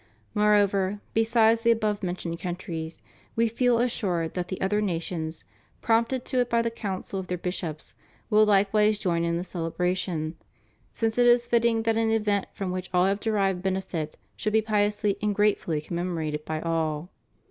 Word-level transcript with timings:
Moreover, 0.33 0.99
besides 1.13 1.61
the 1.61 1.69
above 1.69 2.01
mentioned 2.01 2.39
countries, 2.39 3.03
We 3.35 3.47
feel 3.47 3.77
assured 3.77 4.33
that 4.33 4.47
the 4.47 4.59
other 4.59 4.81
nations, 4.81 5.43
prompted 5.79 6.25
to 6.25 6.39
it 6.39 6.49
by 6.49 6.63
the 6.63 6.71
counsel 6.71 7.19
of 7.19 7.27
their 7.27 7.37
bishops 7.37 7.93
will 8.27 8.43
likewise 8.43 8.97
join 8.97 9.23
in 9.23 9.37
the 9.37 9.43
celebration, 9.43 10.37
since 10.91 11.19
it 11.19 11.27
is 11.27 11.45
fitting 11.45 11.83
that 11.83 11.97
an 11.97 12.09
event 12.09 12.47
from 12.51 12.71
which 12.71 12.89
all 12.91 13.05
have 13.05 13.19
derived 13.19 13.61
benefit 13.61 14.17
should 14.35 14.53
be 14.53 14.61
piously 14.63 15.17
and 15.21 15.35
gratefully 15.35 15.81
com 15.81 15.97
memorated 15.99 16.45
by 16.45 16.61
all. 16.61 17.11